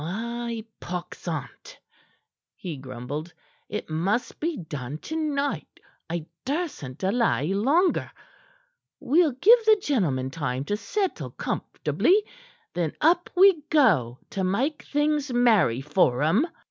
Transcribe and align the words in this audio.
"Ay, 0.03 0.65
pox 0.79 1.27
on't!" 1.27 1.77
he 2.55 2.75
grumbled. 2.75 3.31
"It 3.69 3.87
must 3.87 4.39
be 4.39 4.57
done 4.57 4.97
to 4.97 5.15
night. 5.15 5.79
I 6.09 6.25
dursn't 6.43 6.97
delay 6.97 7.53
longer. 7.53 8.09
We'll 8.99 9.33
give 9.33 9.63
the 9.65 9.77
gentlemen 9.79 10.31
time 10.31 10.65
to 10.65 10.75
settle 10.75 11.29
comfortably; 11.29 12.25
then 12.73 12.93
up 12.99 13.29
we 13.35 13.61
go 13.69 14.17
to 14.31 14.43
make 14.43 14.81
things 14.81 15.31
merry 15.31 15.81
for 15.81 16.23
'em." 16.23 16.47